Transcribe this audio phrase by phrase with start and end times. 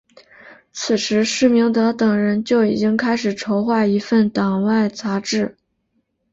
[0.73, 5.55] 此时施明德等人就已经开始筹划一份党外杂志。